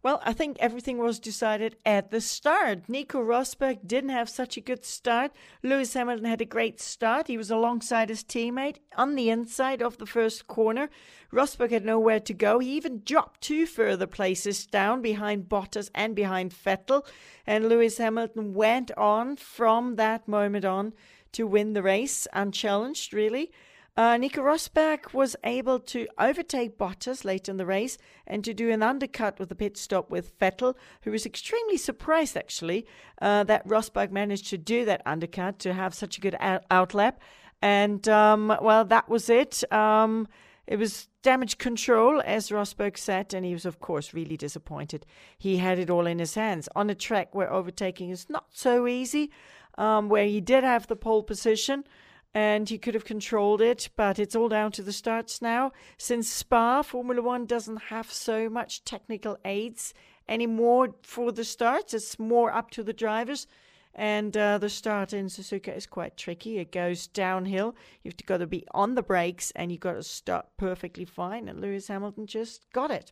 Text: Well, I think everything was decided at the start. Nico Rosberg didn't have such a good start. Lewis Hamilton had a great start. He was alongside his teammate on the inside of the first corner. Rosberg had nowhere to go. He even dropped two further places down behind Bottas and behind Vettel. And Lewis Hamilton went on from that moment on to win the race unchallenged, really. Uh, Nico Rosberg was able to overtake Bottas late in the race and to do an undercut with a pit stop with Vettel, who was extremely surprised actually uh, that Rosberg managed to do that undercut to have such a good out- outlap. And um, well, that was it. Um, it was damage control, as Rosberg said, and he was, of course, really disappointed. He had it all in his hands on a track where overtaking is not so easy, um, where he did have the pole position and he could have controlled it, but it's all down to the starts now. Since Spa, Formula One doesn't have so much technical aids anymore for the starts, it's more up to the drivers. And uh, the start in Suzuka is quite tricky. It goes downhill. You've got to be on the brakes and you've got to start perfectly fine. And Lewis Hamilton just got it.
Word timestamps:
Well, 0.00 0.20
I 0.24 0.32
think 0.32 0.58
everything 0.60 0.98
was 0.98 1.18
decided 1.18 1.74
at 1.84 2.12
the 2.12 2.20
start. 2.20 2.88
Nico 2.88 3.20
Rosberg 3.20 3.80
didn't 3.84 4.10
have 4.10 4.28
such 4.28 4.56
a 4.56 4.60
good 4.60 4.84
start. 4.84 5.32
Lewis 5.60 5.92
Hamilton 5.94 6.24
had 6.24 6.40
a 6.40 6.44
great 6.44 6.80
start. 6.80 7.26
He 7.26 7.36
was 7.36 7.50
alongside 7.50 8.08
his 8.08 8.22
teammate 8.22 8.76
on 8.96 9.16
the 9.16 9.28
inside 9.28 9.82
of 9.82 9.98
the 9.98 10.06
first 10.06 10.46
corner. 10.46 10.88
Rosberg 11.32 11.72
had 11.72 11.84
nowhere 11.84 12.20
to 12.20 12.32
go. 12.32 12.60
He 12.60 12.76
even 12.76 13.02
dropped 13.04 13.40
two 13.40 13.66
further 13.66 14.06
places 14.06 14.66
down 14.66 15.02
behind 15.02 15.48
Bottas 15.48 15.90
and 15.96 16.14
behind 16.14 16.52
Vettel. 16.52 17.04
And 17.44 17.68
Lewis 17.68 17.98
Hamilton 17.98 18.54
went 18.54 18.92
on 18.96 19.34
from 19.34 19.96
that 19.96 20.28
moment 20.28 20.64
on 20.64 20.92
to 21.32 21.44
win 21.44 21.72
the 21.72 21.82
race 21.82 22.28
unchallenged, 22.32 23.12
really. 23.12 23.50
Uh, 23.98 24.16
Nico 24.16 24.42
Rosberg 24.42 25.12
was 25.12 25.34
able 25.42 25.80
to 25.80 26.06
overtake 26.20 26.78
Bottas 26.78 27.24
late 27.24 27.48
in 27.48 27.56
the 27.56 27.66
race 27.66 27.98
and 28.28 28.44
to 28.44 28.54
do 28.54 28.70
an 28.70 28.80
undercut 28.80 29.40
with 29.40 29.50
a 29.50 29.56
pit 29.56 29.76
stop 29.76 30.08
with 30.08 30.38
Vettel, 30.38 30.76
who 31.02 31.10
was 31.10 31.26
extremely 31.26 31.76
surprised 31.76 32.36
actually 32.36 32.86
uh, 33.20 33.42
that 33.42 33.66
Rosberg 33.66 34.12
managed 34.12 34.50
to 34.50 34.56
do 34.56 34.84
that 34.84 35.02
undercut 35.04 35.58
to 35.58 35.74
have 35.74 35.94
such 35.94 36.16
a 36.16 36.20
good 36.20 36.36
out- 36.38 36.62
outlap. 36.70 37.14
And 37.60 38.08
um, 38.08 38.56
well, 38.62 38.84
that 38.84 39.08
was 39.08 39.28
it. 39.28 39.64
Um, 39.72 40.28
it 40.68 40.78
was 40.78 41.08
damage 41.22 41.58
control, 41.58 42.22
as 42.24 42.50
Rosberg 42.50 42.96
said, 42.96 43.34
and 43.34 43.44
he 43.44 43.52
was, 43.52 43.66
of 43.66 43.80
course, 43.80 44.14
really 44.14 44.36
disappointed. 44.36 45.06
He 45.36 45.56
had 45.56 45.80
it 45.80 45.90
all 45.90 46.06
in 46.06 46.20
his 46.20 46.36
hands 46.36 46.68
on 46.76 46.88
a 46.88 46.94
track 46.94 47.34
where 47.34 47.52
overtaking 47.52 48.10
is 48.10 48.30
not 48.30 48.46
so 48.52 48.86
easy, 48.86 49.32
um, 49.76 50.08
where 50.08 50.26
he 50.26 50.40
did 50.40 50.62
have 50.62 50.86
the 50.86 50.94
pole 50.94 51.24
position 51.24 51.82
and 52.38 52.68
he 52.68 52.78
could 52.78 52.94
have 52.94 53.04
controlled 53.04 53.60
it, 53.60 53.88
but 53.96 54.16
it's 54.20 54.36
all 54.36 54.48
down 54.48 54.70
to 54.70 54.80
the 54.80 54.92
starts 54.92 55.42
now. 55.42 55.72
Since 55.96 56.28
Spa, 56.28 56.82
Formula 56.82 57.20
One 57.20 57.46
doesn't 57.46 57.88
have 57.94 58.12
so 58.12 58.48
much 58.48 58.84
technical 58.84 59.36
aids 59.44 59.92
anymore 60.28 60.94
for 61.02 61.32
the 61.32 61.42
starts, 61.42 61.94
it's 61.94 62.16
more 62.16 62.52
up 62.52 62.70
to 62.70 62.84
the 62.84 62.92
drivers. 62.92 63.48
And 63.92 64.36
uh, 64.36 64.58
the 64.58 64.68
start 64.68 65.12
in 65.12 65.26
Suzuka 65.26 65.76
is 65.76 65.86
quite 65.86 66.16
tricky. 66.16 66.58
It 66.58 66.70
goes 66.70 67.08
downhill. 67.08 67.74
You've 68.04 68.16
got 68.24 68.36
to 68.36 68.46
be 68.46 68.64
on 68.70 68.94
the 68.94 69.02
brakes 69.02 69.50
and 69.56 69.72
you've 69.72 69.80
got 69.80 69.94
to 69.94 70.04
start 70.04 70.46
perfectly 70.56 71.04
fine. 71.04 71.48
And 71.48 71.60
Lewis 71.60 71.88
Hamilton 71.88 72.26
just 72.28 72.70
got 72.72 72.92
it. 72.92 73.10